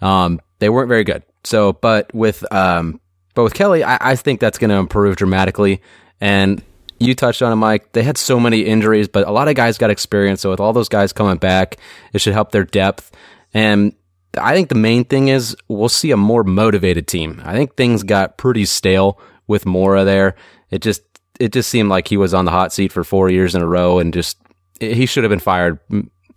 [0.00, 1.22] Um, they weren't very good.
[1.44, 3.00] So, but with um,
[3.34, 5.82] but with Kelly, I, I think that's going to improve dramatically.
[6.20, 6.62] And
[6.98, 7.92] you touched on it, Mike.
[7.92, 10.40] They had so many injuries, but a lot of guys got experience.
[10.40, 11.76] So with all those guys coming back,
[12.12, 13.14] it should help their depth.
[13.52, 13.94] And
[14.38, 17.40] I think the main thing is we'll see a more motivated team.
[17.44, 20.34] I think things got pretty stale with Mora there.
[20.70, 21.02] It just
[21.38, 23.66] it just seemed like he was on the hot seat for four years in a
[23.66, 24.38] row and just
[24.80, 25.78] he should have been fired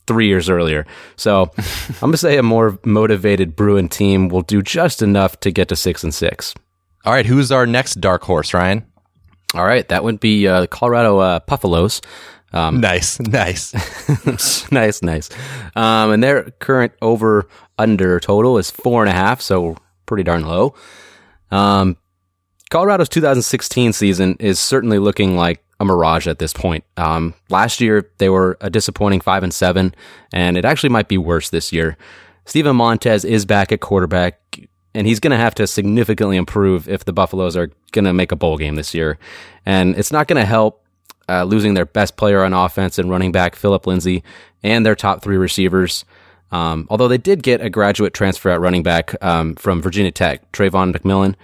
[0.10, 0.88] three years earlier.
[1.16, 5.52] So I'm going to say a more motivated Bruin team will do just enough to
[5.52, 6.56] get to six and six.
[7.06, 7.28] All right.
[7.28, 8.86] Who's our next dark horse, Ryan?
[9.54, 9.88] All right.
[9.88, 12.02] That would be uh, Colorado uh, Buffaloes.
[12.52, 13.74] Um, nice, nice,
[14.72, 15.30] nice, nice.
[15.76, 20.46] Um, and their current over under total is four and a half, so pretty darn
[20.46, 20.74] low.
[21.52, 21.96] Um,
[22.72, 26.84] Colorado's 2016 season is certainly looking like a mirage at this point.
[26.98, 29.94] Um, last year they were a disappointing five and seven,
[30.34, 31.98] and it actually might be worse this year.
[32.46, 34.40] Steven Montez is back at quarterback,
[34.94, 38.32] and he's going to have to significantly improve if the Buffaloes are going to make
[38.32, 39.18] a bowl game this year.
[39.66, 40.84] And it's not going to help
[41.30, 44.24] uh, losing their best player on offense and running back Phillip Lindsay
[44.64, 46.06] and their top three receivers.
[46.52, 50.52] Um, although they did get a graduate transfer at running back um, from Virginia Tech,
[50.52, 51.36] Travon McMillian.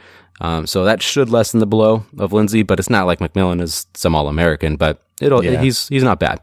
[0.41, 3.87] Um, so that should lessen the blow of Lindsay, but it's not like McMillian is
[3.93, 5.61] some All American, but it'll yeah.
[5.61, 6.41] he's he's not bad.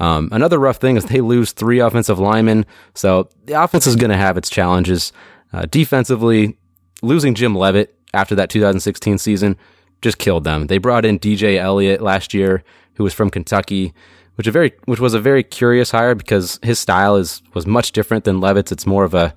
[0.00, 4.10] Um, another rough thing is they lose three offensive linemen, so the offense is going
[4.10, 5.12] to have its challenges.
[5.52, 6.56] Uh, defensively,
[7.02, 9.56] losing Jim Leavitt after that 2016 season
[10.02, 10.66] just killed them.
[10.66, 12.62] They brought in DJ Elliott last year,
[12.94, 13.92] who was from Kentucky,
[14.36, 17.92] which a very which was a very curious hire because his style is was much
[17.92, 18.72] different than Leavitt's.
[18.72, 19.34] It's more of a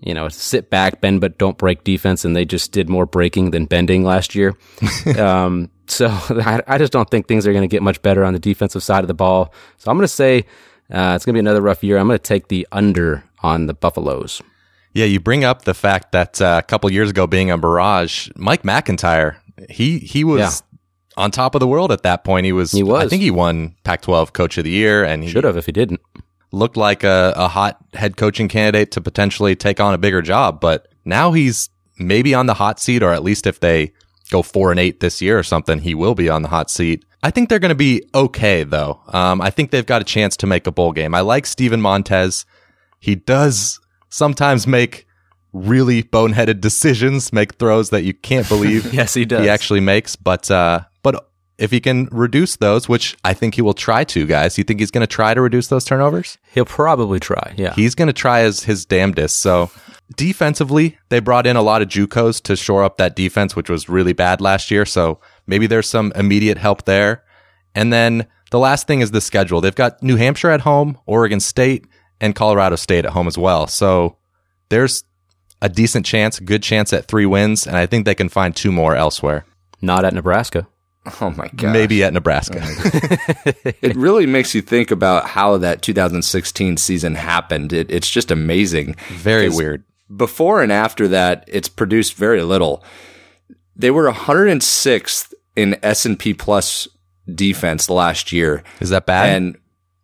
[0.00, 3.50] you know, sit back, bend but don't break defense, and they just did more breaking
[3.50, 4.56] than bending last year.
[5.18, 8.32] um, so I, I, just don't think things are going to get much better on
[8.32, 9.52] the defensive side of the ball.
[9.78, 10.40] So I'm going to say
[10.90, 11.98] uh, it's going to be another rough year.
[11.98, 14.42] I'm going to take the under on the Buffaloes.
[14.92, 18.30] Yeah, you bring up the fact that uh, a couple years ago, being a barrage,
[18.34, 20.40] Mike MacIntyre, he he was.
[20.40, 20.50] Yeah.
[21.18, 22.72] On top of the world at that point, he was.
[22.72, 23.06] He was.
[23.06, 25.72] I think he won Pac-12 Coach of the Year, and he should have if he
[25.72, 26.02] didn't
[26.56, 30.60] looked like a, a hot head coaching candidate to potentially take on a bigger job,
[30.60, 33.92] but now he's maybe on the hot seat, or at least if they
[34.30, 37.04] go four and eight this year or something, he will be on the hot seat.
[37.22, 39.00] I think they're going to be okay though.
[39.08, 41.14] Um, I think they've got a chance to make a bowl game.
[41.14, 42.44] I like Steven Montez.
[43.00, 45.06] He does sometimes make
[45.52, 48.92] really boneheaded decisions, make throws that you can't believe.
[48.94, 49.42] yes, he does.
[49.42, 50.80] He actually makes, but uh,
[51.58, 54.58] if he can reduce those, which I think he will try to, guys.
[54.58, 56.38] You think he's going to try to reduce those turnovers?
[56.52, 57.54] He'll probably try.
[57.56, 59.40] Yeah, he's going to try his his damnedest.
[59.40, 59.70] So
[60.14, 63.88] defensively, they brought in a lot of JUCOs to shore up that defense, which was
[63.88, 64.84] really bad last year.
[64.84, 67.24] So maybe there's some immediate help there.
[67.74, 69.60] And then the last thing is the schedule.
[69.60, 71.86] They've got New Hampshire at home, Oregon State,
[72.20, 73.66] and Colorado State at home as well.
[73.66, 74.16] So
[74.68, 75.04] there's
[75.60, 78.72] a decent chance, good chance at three wins, and I think they can find two
[78.72, 79.44] more elsewhere.
[79.82, 80.66] Not at Nebraska.
[81.20, 81.72] Oh my god!
[81.72, 82.60] Maybe at Nebraska.
[83.80, 87.72] it really makes you think about how that 2016 season happened.
[87.72, 88.96] It, it's just amazing.
[89.10, 89.84] Very weird.
[90.14, 92.82] before and after that, it's produced very little.
[93.76, 96.88] They were 106th in S&P Plus
[97.32, 98.62] defense last year.
[98.80, 99.28] Is that bad?
[99.34, 99.58] And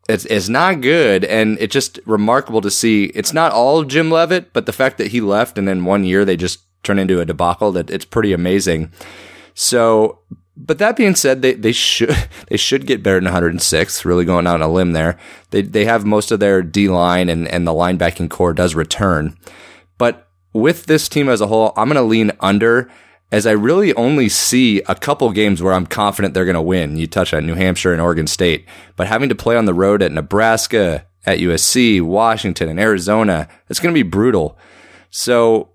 [0.08, 1.24] it's, it's not good.
[1.24, 3.04] And it's just remarkable to see.
[3.06, 6.24] It's not all Jim Leavitt, but the fact that he left and then one year
[6.24, 8.92] they just turned into a debacle, that it's pretty amazing.
[9.54, 10.18] So,
[10.64, 12.16] but that being said, they, they should
[12.48, 14.04] they should get better than 106.
[14.04, 15.18] Really going out on a limb there.
[15.50, 19.36] They they have most of their D line and and the linebacking corps does return,
[19.98, 22.90] but with this team as a whole, I'm going to lean under
[23.30, 26.98] as I really only see a couple games where I'm confident they're going to win.
[26.98, 30.02] You touch on New Hampshire and Oregon State, but having to play on the road
[30.02, 34.58] at Nebraska, at USC, Washington, and Arizona, it's going to be brutal.
[35.08, 35.71] So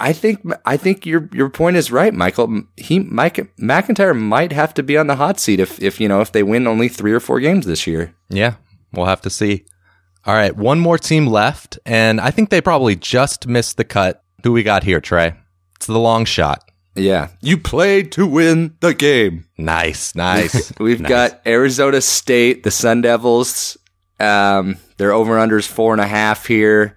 [0.00, 2.62] I think I think your your point is right, Michael.
[2.78, 6.22] He Mike MacIntyre might have to be on the hot seat if if you know
[6.22, 8.14] if they win only three or four games this year.
[8.30, 8.54] Yeah,
[8.92, 9.66] we'll have to see.
[10.24, 14.24] All right, one more team left, and I think they probably just missed the cut.
[14.42, 15.34] Who we got here, Trey?
[15.76, 16.64] It's the long shot.
[16.94, 19.46] Yeah, you played to win the game.
[19.58, 20.72] Nice, nice.
[20.80, 21.10] We've nice.
[21.10, 23.76] got Arizona State, the Sun Devils.
[24.18, 26.96] Um, their over unders four and a half here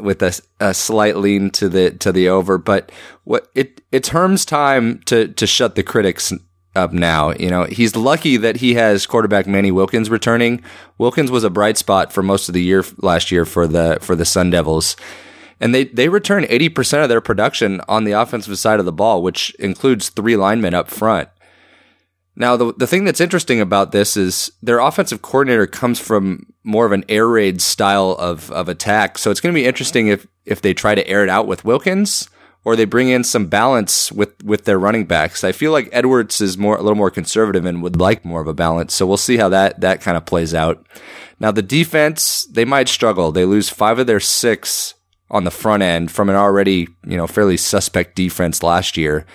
[0.00, 2.58] with a, a slight lean to the to the over.
[2.58, 2.92] But
[3.24, 6.32] what it it's Herm's time to to shut the critics
[6.76, 7.32] up now.
[7.32, 10.62] You know, he's lucky that he has quarterback Manny Wilkins returning.
[10.96, 14.14] Wilkins was a bright spot for most of the year last year for the for
[14.14, 14.96] the Sun Devils.
[15.60, 19.22] And they, they return 80% of their production on the offensive side of the ball,
[19.22, 21.28] which includes three linemen up front.
[22.38, 26.86] Now, the, the thing that's interesting about this is their offensive coordinator comes from more
[26.86, 29.18] of an air raid style of, of attack.
[29.18, 31.64] So it's going to be interesting if, if they try to air it out with
[31.64, 32.30] Wilkins
[32.64, 35.42] or they bring in some balance with, with their running backs.
[35.42, 38.46] I feel like Edwards is more, a little more conservative and would like more of
[38.46, 38.94] a balance.
[38.94, 40.86] So we'll see how that, that kind of plays out.
[41.40, 43.32] Now, the defense, they might struggle.
[43.32, 44.94] They lose five of their six
[45.28, 49.26] on the front end from an already, you know, fairly suspect defense last year.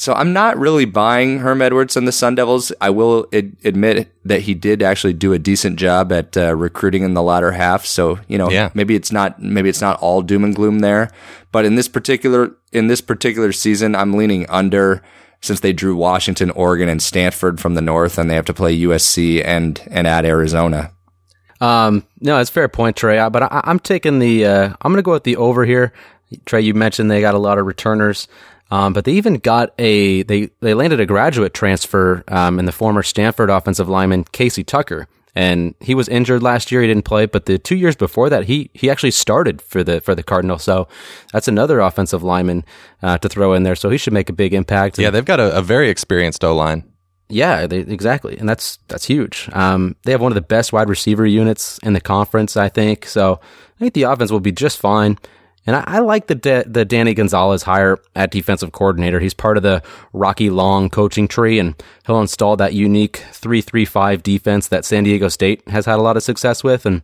[0.00, 2.72] So I'm not really buying Herm Edwards and the Sun Devils.
[2.80, 7.02] I will ad- admit that he did actually do a decent job at uh, recruiting
[7.02, 7.84] in the latter half.
[7.84, 8.70] So you know, yeah.
[8.72, 11.10] maybe it's not maybe it's not all doom and gloom there.
[11.52, 15.02] But in this particular in this particular season, I'm leaning under
[15.42, 18.78] since they drew Washington, Oregon, and Stanford from the north, and they have to play
[18.78, 20.92] USC and and at Arizona.
[21.60, 23.28] Um, no, it's fair point, Trey.
[23.28, 24.46] But I, am taking the.
[24.46, 25.92] Uh, I'm going to go with the over here.
[26.46, 28.28] Trey, you mentioned they got a lot of returners.
[28.70, 32.72] Um, but they even got a they they landed a graduate transfer um, in the
[32.72, 36.80] former Stanford offensive lineman Casey Tucker, and he was injured last year.
[36.80, 40.00] He didn't play, but the two years before that, he he actually started for the
[40.00, 40.62] for the Cardinals.
[40.62, 40.86] So
[41.32, 42.64] that's another offensive lineman
[43.02, 43.76] uh, to throw in there.
[43.76, 44.98] So he should make a big impact.
[44.98, 46.84] Yeah, they've got a, a very experienced O line.
[47.28, 49.48] Yeah, they, exactly, and that's that's huge.
[49.52, 53.06] Um, they have one of the best wide receiver units in the conference, I think.
[53.06, 55.18] So I think the offense will be just fine.
[55.66, 59.20] And I, I like the the Danny Gonzales hire at defensive coordinator.
[59.20, 63.84] He's part of the Rocky Long coaching tree, and he'll install that unique three three
[63.84, 66.86] five defense that San Diego State has had a lot of success with.
[66.86, 67.02] And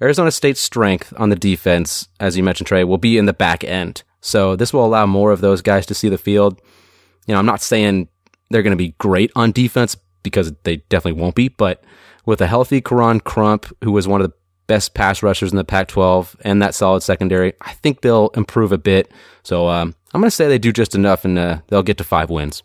[0.00, 3.64] Arizona State's strength on the defense, as you mentioned, Trey, will be in the back
[3.64, 4.02] end.
[4.20, 6.60] So this will allow more of those guys to see the field.
[7.26, 8.08] You know, I'm not saying
[8.50, 11.82] they're going to be great on defense because they definitely won't be, but
[12.24, 15.64] with a healthy Koron Crump, who was one of the best pass rushers in the
[15.64, 19.10] Pac 12 and that solid secondary, I think they'll improve a bit.
[19.42, 22.04] So um, I'm going to say they do just enough and uh, they'll get to
[22.04, 22.62] five wins.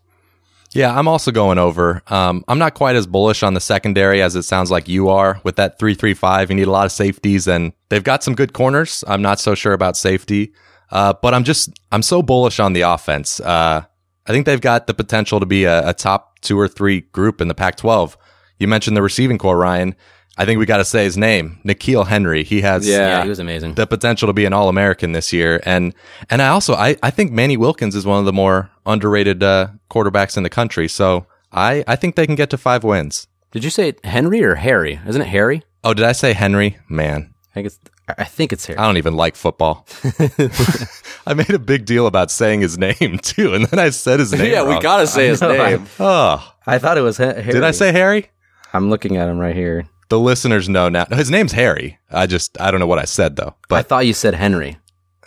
[0.73, 2.01] Yeah, I'm also going over.
[2.07, 5.41] Um, I'm not quite as bullish on the secondary as it sounds like you are
[5.43, 6.49] with that 335.
[6.49, 9.03] You need a lot of safeties and they've got some good corners.
[9.05, 10.53] I'm not so sure about safety.
[10.89, 13.39] Uh, but I'm just, I'm so bullish on the offense.
[13.39, 13.83] Uh,
[14.27, 17.41] I think they've got the potential to be a, a top two or three group
[17.41, 18.17] in the Pac 12.
[18.59, 19.95] You mentioned the receiving corps, Ryan.
[20.41, 22.43] I think we got to say his name, N'Keal Henry.
[22.43, 22.97] He has yeah.
[22.97, 23.75] yeah, he was amazing.
[23.75, 25.93] The potential to be an All American this year, and
[26.31, 29.67] and I also I, I think Manny Wilkins is one of the more underrated uh,
[29.91, 30.87] quarterbacks in the country.
[30.87, 33.27] So I I think they can get to five wins.
[33.51, 34.99] Did you say Henry or Harry?
[35.05, 35.61] Isn't it Harry?
[35.83, 36.79] Oh, did I say Henry?
[36.89, 38.79] Man, I think it's I think it's Harry.
[38.79, 39.85] I don't even like football.
[41.27, 44.33] I made a big deal about saying his name too, and then I said his
[44.33, 44.51] name.
[44.51, 44.75] yeah, wrong.
[44.75, 45.85] we gotta say his name.
[45.99, 47.51] oh, I thought it was ha- Harry.
[47.51, 48.31] Did I say Harry?
[48.73, 49.85] I'm looking at him right here.
[50.11, 51.05] The listeners know now.
[51.05, 51.97] His name's Harry.
[52.09, 53.55] I just I don't know what I said though.
[53.69, 54.77] But I thought you said Henry.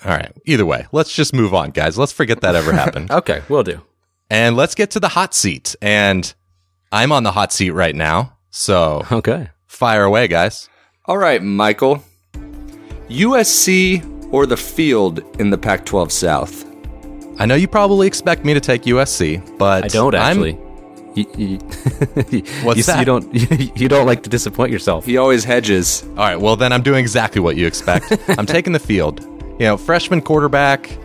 [0.04, 0.30] All right.
[0.44, 1.96] Either way, let's just move on, guys.
[1.96, 3.10] Let's forget that ever happened.
[3.10, 3.80] okay, we'll do.
[4.28, 5.74] And let's get to the hot seat.
[5.80, 6.34] And
[6.92, 8.36] I'm on the hot seat right now.
[8.50, 10.68] So okay, fire away, guys.
[11.06, 12.04] All right, Michael.
[13.08, 16.66] USC or the field in the Pac 12 South?
[17.38, 20.58] I know you probably expect me to take USC, but I don't actually.
[21.14, 21.58] You, you,
[22.62, 22.98] What's you, that?
[22.98, 23.34] you don't
[23.80, 25.04] you don't like to disappoint yourself.
[25.04, 26.02] He always hedges.
[26.02, 28.12] All right, well, then I'm doing exactly what you expect.
[28.38, 29.20] I'm taking the field.
[29.58, 30.98] You know, freshman quarterback,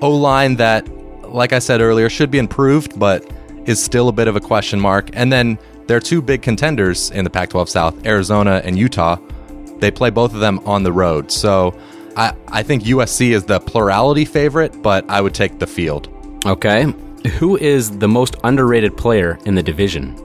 [0.00, 0.88] O line that,
[1.28, 3.30] like I said earlier, should be improved, but
[3.66, 5.10] is still a bit of a question mark.
[5.12, 9.16] And then there are two big contenders in the Pac 12 South Arizona and Utah.
[9.78, 11.30] They play both of them on the road.
[11.30, 11.78] So
[12.16, 16.08] I, I think USC is the plurality favorite, but I would take the field.
[16.46, 16.94] Okay.
[17.26, 20.16] Who is the most underrated player in the division?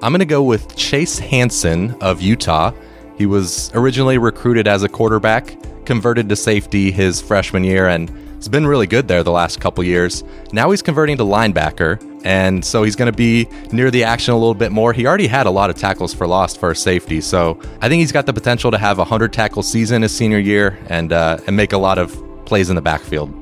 [0.00, 2.72] I'm going to go with Chase Hansen of Utah.
[3.18, 8.48] He was originally recruited as a quarterback, converted to safety his freshman year, and has
[8.48, 10.24] been really good there the last couple years.
[10.50, 14.38] Now he's converting to linebacker, and so he's going to be near the action a
[14.38, 14.94] little bit more.
[14.94, 18.00] He already had a lot of tackles for loss for a safety, so I think
[18.00, 21.38] he's got the potential to have a 100 tackle season his senior year and, uh,
[21.46, 23.34] and make a lot of plays in the backfield.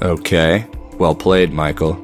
[0.00, 0.66] Okay.
[0.98, 2.02] Well played, Michael.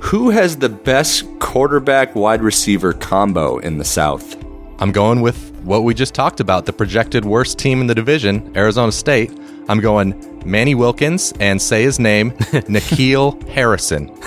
[0.00, 4.36] Who has the best quarterback wide receiver combo in the South?
[4.78, 8.56] I'm going with what we just talked about the projected worst team in the division,
[8.56, 9.32] Arizona State.
[9.68, 14.06] I'm going Manny Wilkins and say his name, N'Keal Harrison.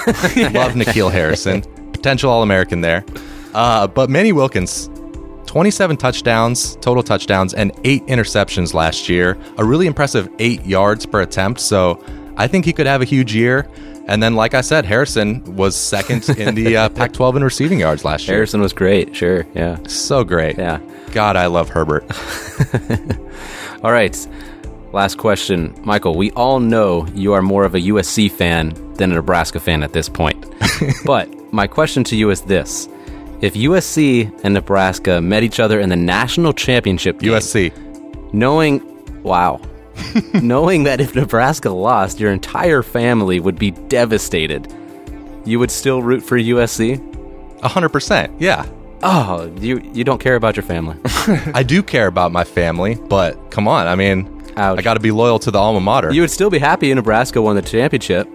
[0.53, 1.62] Love N'Keal Harrison.
[1.93, 3.05] Potential All American there.
[3.53, 4.89] Uh, but Manny Wilkins,
[5.45, 9.38] 27 touchdowns, total touchdowns, and eight interceptions last year.
[9.58, 11.62] A really impressive eight yards per attempt.
[11.62, 12.03] So
[12.36, 13.69] I think he could have a huge year.
[14.09, 17.79] And then, like I said, Harrison was second in the uh, Pac 12 in receiving
[17.79, 18.37] yards last year.
[18.37, 19.15] Harrison was great.
[19.15, 19.45] Sure.
[19.53, 19.77] Yeah.
[19.87, 20.57] So great.
[20.57, 20.79] Yeah.
[21.11, 22.05] God, I love Herbert.
[23.83, 24.27] All right.
[24.93, 25.79] Last question.
[25.83, 29.83] Michael, we all know you are more of a USC fan than a Nebraska fan
[29.83, 30.43] at this point.
[31.05, 32.89] but my question to you is this
[33.41, 38.33] If USC and Nebraska met each other in the national championship game, USC.
[38.33, 38.81] knowing,
[39.21, 39.61] wow,
[40.41, 44.71] knowing that if Nebraska lost, your entire family would be devastated,
[45.45, 46.97] you would still root for USC?
[47.62, 48.35] 100%.
[48.39, 48.65] Yeah.
[49.01, 50.97] Oh, you you don't care about your family.
[51.53, 53.88] I do care about my family, but come on.
[53.88, 54.77] I mean, Ouch.
[54.77, 56.12] I got to be loyal to the alma mater.
[56.12, 58.27] you would still be happy if Nebraska won the championship.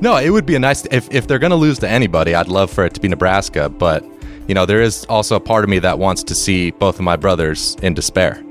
[0.00, 2.46] no, it would be a nice if if they're going to lose to anybody, I'd
[2.46, 4.04] love for it to be Nebraska, but
[4.46, 7.02] you know, there is also a part of me that wants to see both of
[7.02, 8.42] my brothers in despair.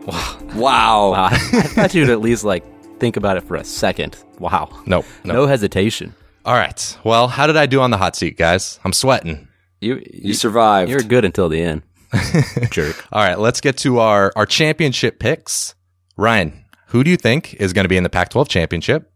[0.56, 1.14] Wow.
[1.14, 2.64] Uh, I thought you'd at least like
[3.00, 4.18] think about it for a second.
[4.40, 4.70] Wow.
[4.86, 5.06] Nope.
[5.24, 5.34] No.
[5.34, 6.14] No hesitation.
[6.46, 6.98] All right.
[7.04, 8.80] Well, how did I do on the hot seat, guys?
[8.84, 9.48] I'm sweating.
[9.82, 10.90] You You survived.
[10.90, 11.84] You're good until the end.
[12.70, 13.06] Jerk.
[13.12, 15.74] All right, let's get to our our championship picks.
[16.16, 19.12] Ryan, who do you think is going to be in the Pac-12 championship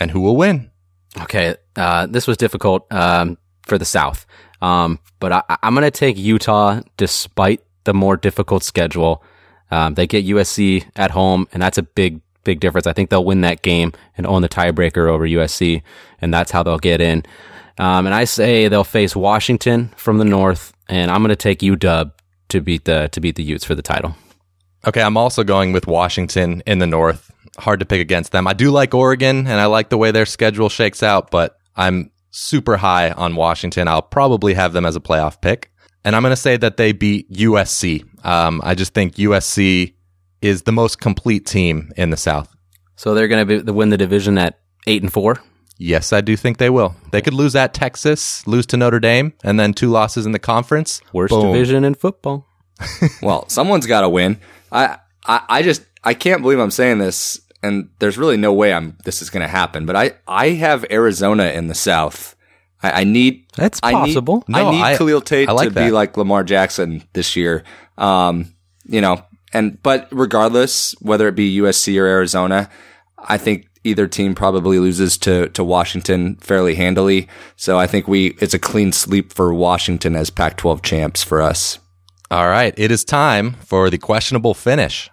[0.00, 0.70] and who will win?
[1.20, 1.54] Okay.
[1.76, 4.26] Uh, this was difficult um, for the South,
[4.62, 9.22] um, but I, I'm going to take Utah despite the more difficult schedule.
[9.70, 12.86] Um, they get USC at home, and that's a big, big difference.
[12.86, 15.82] I think they'll win that game and own the tiebreaker over USC,
[16.20, 17.24] and that's how they'll get in.
[17.78, 21.60] Um, and I say they'll face Washington from the north, and I'm going to take
[21.60, 22.12] UW
[22.48, 24.14] to beat the to beat the Utes for the title.
[24.86, 27.30] Okay, I'm also going with Washington in the North.
[27.58, 28.46] Hard to pick against them.
[28.46, 32.10] I do like Oregon and I like the way their schedule shakes out, but I'm
[32.32, 33.86] super high on Washington.
[33.86, 35.70] I'll probably have them as a playoff pick.
[36.04, 38.04] And I'm going to say that they beat USC.
[38.26, 39.94] Um, I just think USC
[40.40, 42.52] is the most complete team in the South.
[42.96, 45.40] So they're going to win the division at eight and four.
[45.78, 46.94] Yes, I do think they will.
[47.10, 50.38] They could lose at Texas, lose to Notre Dame, and then two losses in the
[50.38, 51.00] conference.
[51.12, 51.52] Worst Boom.
[51.52, 52.48] division in football.
[53.22, 54.40] Well, someone's got to win.
[54.72, 58.72] I, I, I just, I can't believe I'm saying this, and there's really no way
[58.72, 58.96] I'm.
[59.04, 59.86] This is going to happen.
[59.86, 62.34] But I, I have Arizona in the South.
[62.82, 63.46] I, I need.
[63.56, 64.44] That's I need- possible.
[64.48, 67.64] No, I need I- Khalil Tate like to be like Lamar Jackson this year.
[67.98, 72.68] Um, you know, and but regardless, whether it be USC or Arizona,
[73.18, 77.28] I think either team probably loses to to Washington fairly handily.
[77.56, 81.78] So I think we it's a clean sweep for Washington as Pac-12 champs for us.
[82.30, 85.10] All right, it is time for the questionable finish.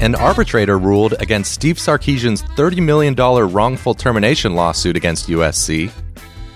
[0.00, 5.90] An arbitrator ruled against Steve Sarkisian's $30 million wrongful termination lawsuit against USC.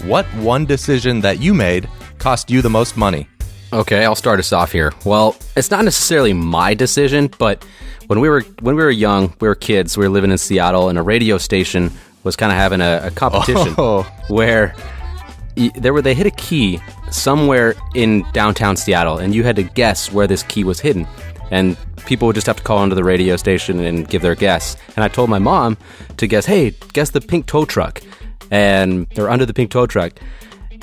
[0.05, 1.89] What one decision that you made
[2.19, 3.29] cost you the most money?
[3.73, 4.93] Okay, I'll start us off here.
[5.05, 7.65] Well, it's not necessarily my decision, but
[8.07, 10.89] when we were when we were young, we were kids, we were living in Seattle,
[10.89, 11.91] and a radio station
[12.23, 14.03] was kind of having a, a competition Oh.
[14.29, 14.75] where
[15.77, 16.81] there were they hit a key
[17.11, 21.07] somewhere in downtown Seattle, and you had to guess where this key was hidden.
[21.51, 21.77] And
[22.07, 24.77] people would just have to call into the radio station and give their guess.
[24.97, 25.77] And I told my mom
[26.17, 28.01] to guess, hey, guess the pink tow truck,
[28.51, 30.13] and they're under the pink tow truck.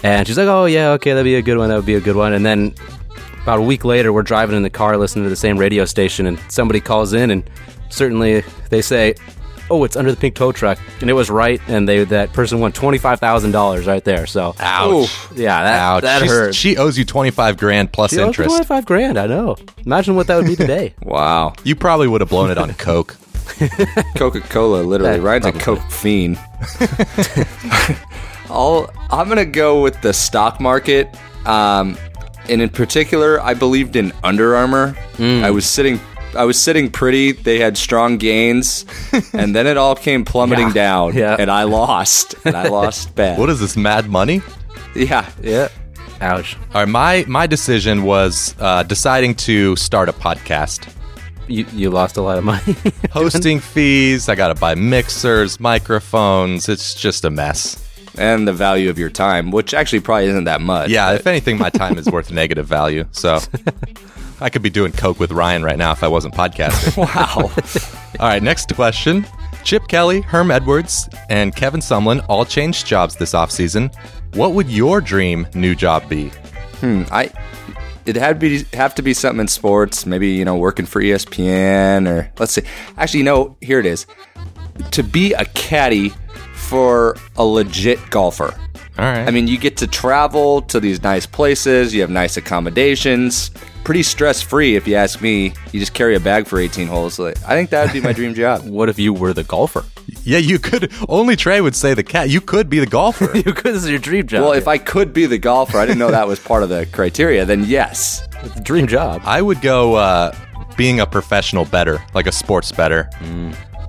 [0.03, 1.70] And she's like, oh, yeah, okay, that'd be a good one.
[1.70, 2.34] That would be a good one.
[2.34, 2.74] And then
[3.43, 6.26] about a week later, we're driving in the car listening to the same radio station,
[6.26, 7.43] and somebody calls in, and
[7.89, 9.16] certainly they say,
[9.72, 12.59] "Oh, it's under the pink tow truck," and it was right, and they that person
[12.59, 14.28] won twenty five thousand dollars right there.
[14.28, 15.09] So, Ouch.
[15.36, 16.01] yeah, that Ouch.
[16.03, 16.55] that She's- hurt.
[16.55, 18.49] She owes you 25 grand plus She interest.
[18.49, 19.17] 25 grand.
[19.17, 19.55] I know.
[19.86, 20.93] Imagine what that would be today.
[21.03, 21.53] Wow.
[21.63, 23.15] You probably would have blown it on Coke.
[24.15, 25.17] Coca Cola, literally.
[25.17, 25.82] That Ryan's a probably.
[25.82, 26.39] Coke fiend.
[28.49, 31.09] I'll, I'm going to go with the stock market.
[31.45, 31.97] Um,
[32.49, 34.93] and in particular, I believed in Under Armour.
[35.17, 35.43] Mm.
[35.43, 35.99] I was sitting.
[36.36, 37.32] I was sitting pretty.
[37.34, 38.86] They had strong gains,
[39.34, 40.74] and then it all came plummeting Yeah.
[40.74, 41.36] down, Yeah.
[41.40, 42.36] and I lost.
[42.46, 43.38] And I lost bad.
[43.40, 44.42] What is this, mad money?
[44.96, 45.68] yeah, yeah.
[46.22, 46.56] Ouch.
[46.76, 50.88] All right, my, my decision was uh, deciding to start a podcast.
[51.48, 52.76] You you lost a lot of money.
[53.12, 56.70] Hosting fees, I got to buy mixers, microphones.
[56.70, 57.76] It's just a mess.
[58.18, 60.90] and the value of your time, which actually probably isn't that much.
[60.90, 63.06] Yeah, if anything, my time is worth negative value.
[63.12, 63.40] So
[64.42, 66.98] I could be doing Coke with Ryan right now if I wasn't podcasting.
[67.02, 67.52] Wow.
[68.20, 69.26] All right, next question.
[69.64, 73.96] Chip Kelly, Herm Edwards, and Kevin Sumlin all changed jobs this offseason.
[74.34, 76.30] What would your dream new job be?
[76.80, 77.32] Hmm, I
[78.06, 80.06] it had to be have to be something in sports.
[80.08, 82.64] Maybe you know working for ESPN or let's see.
[82.98, 84.08] Actually, you know, here it is.
[84.92, 86.12] To be a caddy
[86.56, 88.56] for a legit golfer.
[88.98, 89.28] All right.
[89.28, 91.94] I mean, you get to travel to these nice places.
[91.94, 93.52] You have nice accommodations.
[93.84, 95.54] Pretty stress free, if you ask me.
[95.72, 97.18] You just carry a bag for 18 holes.
[97.18, 98.62] Like, I think that would be my dream job.
[98.66, 99.84] what if you were the golfer?
[100.24, 100.92] yeah, you could.
[101.10, 102.30] Only Trey would say the cat.
[102.30, 103.30] You could be the golfer.
[103.42, 103.74] You could.
[103.74, 104.44] This is your dream job.
[104.44, 106.86] Well, if I could be the golfer, I didn't know that was part of the
[106.92, 107.44] criteria.
[107.46, 109.22] Then yes, it's a dream job.
[109.26, 110.36] I would go uh,
[110.78, 113.10] being a professional better, like a sports better.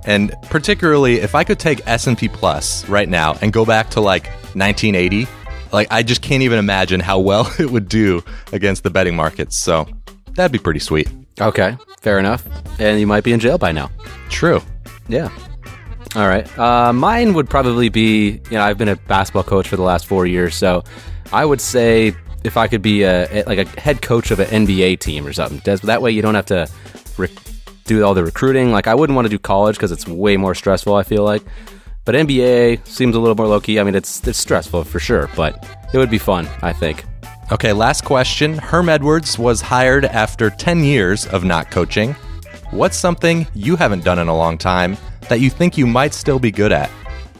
[0.04, 4.26] And particularly if I could take S&P Plus right now and go back to like
[4.54, 5.26] 1980,
[5.72, 9.58] like I just can't even imagine how well it would do against the betting markets.
[9.58, 9.88] So
[10.34, 11.10] that'd be pretty sweet.
[11.40, 12.46] Okay, fair enough.
[12.78, 13.90] And you might be in jail by now.
[14.28, 14.60] True.
[15.08, 15.30] Yeah.
[16.14, 16.46] All right.
[16.58, 20.06] Uh, mine would probably be, you know, I've been a basketball coach for the last
[20.06, 20.84] four years, so
[21.32, 22.14] I would say
[22.44, 25.60] if I could be a, like a head coach of an NBA team or something.
[25.84, 26.68] That way you don't have to
[27.16, 27.30] rec-
[27.84, 28.72] do all the recruiting.
[28.72, 30.94] Like I wouldn't want to do college because it's way more stressful.
[30.94, 31.42] I feel like,
[32.04, 33.78] but NBA seems a little more low key.
[33.78, 36.48] I mean, it's it's stressful for sure, but it would be fun.
[36.62, 37.04] I think.
[37.50, 38.56] Okay, last question.
[38.56, 42.14] Herm Edwards was hired after 10 years of not coaching.
[42.70, 44.96] What's something you haven't done in a long time
[45.28, 46.90] that you think you might still be good at?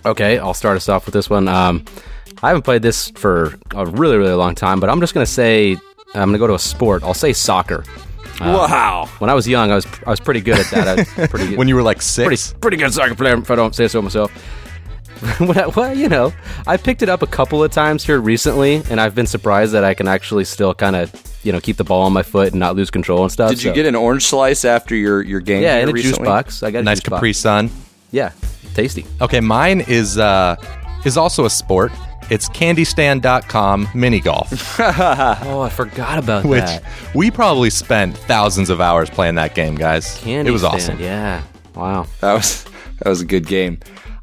[0.04, 1.48] Okay, I'll start us off with this one.
[1.48, 1.84] Um,
[2.42, 5.78] I haven't played this for a really, really long time, but I'm just gonna say
[6.14, 7.02] I'm gonna go to a sport.
[7.04, 7.84] I'll say soccer.
[8.46, 9.08] Wow.
[9.18, 10.88] When I was young, I was I was pretty good at that.
[10.88, 12.26] I was pretty When you were like six?
[12.52, 14.32] pretty pretty good soccer player, if I don't say so myself.
[15.40, 16.32] I- well, you know,
[16.66, 19.84] I picked it up a couple of times here recently, and I've been surprised that
[19.84, 21.12] I can actually still kind of,
[21.44, 23.50] you know, keep the ball on my foot and not lose control and stuff.
[23.50, 25.62] Did you so- get an orange slice after your, your game?
[25.62, 26.62] Yeah, here in a juice box.
[26.64, 27.18] I got a nice juice box.
[27.18, 27.70] Capri Sun.
[28.10, 28.32] Yeah,
[28.74, 29.06] tasty.
[29.20, 30.56] Okay, mine is uh
[31.04, 31.92] is also a sport.
[32.32, 36.82] It's candystand.com mini golf, Oh, I forgot about which that.
[37.14, 40.16] we probably spent thousands of hours playing that game, guys.
[40.18, 40.98] Candy it was stand, awesome.
[40.98, 41.42] Yeah.
[41.74, 42.06] Wow.
[42.20, 42.64] That was
[43.00, 43.80] that was a good game.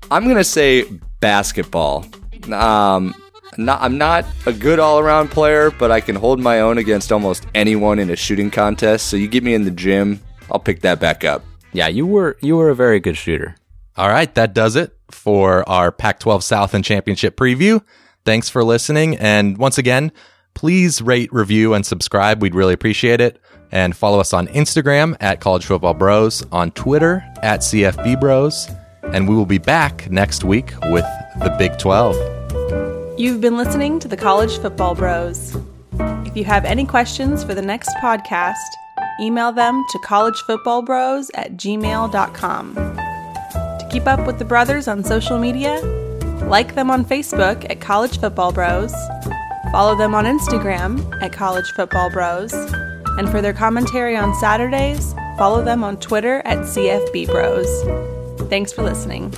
[0.09, 0.85] I'm gonna say
[1.19, 2.03] basketball.
[2.51, 3.13] Um,
[3.59, 7.11] not, I'm not a good all around player, but I can hold my own against
[7.11, 9.05] almost anyone in a shooting contest.
[9.05, 10.19] So you get me in the gym,
[10.51, 11.43] I'll pick that back up.
[11.73, 13.55] Yeah, you were you were a very good shooter.
[13.97, 17.83] All right, that does it for our Pac 12 South and Championship preview.
[18.25, 19.17] Thanks for listening.
[19.17, 20.11] And once again,
[20.53, 22.41] please rate, review, and subscribe.
[22.41, 23.41] We'd really appreciate it.
[23.71, 28.67] And follow us on Instagram at College Football Bros, on Twitter at CFB Bros.
[29.03, 31.05] And we will be back next week with
[31.39, 33.19] the Big 12.
[33.19, 35.55] You've been listening to the College Football Bros.
[36.25, 38.55] If you have any questions for the next podcast,
[39.19, 43.18] email them to collegefootballbros at gmail.com.
[43.89, 45.81] Keep up with the brothers on social media,
[46.45, 48.93] like them on Facebook at College Football Bros,
[49.71, 55.63] follow them on Instagram at College Football Bros, and for their commentary on Saturdays, follow
[55.63, 58.47] them on Twitter at CFB Bros.
[58.49, 59.33] Thanks for listening.